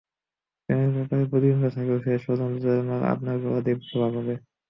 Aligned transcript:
প্রেমের 0.69 0.91
ব্যাপারে 0.95 1.23
প্রতিদ্বন্দ্বিতা 1.31 1.75
থাকলেও 1.75 2.05
শেষ 2.07 2.21
পর্যন্ত 2.27 2.55
জয়ের 2.63 2.85
মালা 2.89 3.07
আপনার 3.13 3.35
গলাতেই 3.43 3.77
শোভা 3.89 4.09
পাবে। 4.15 4.35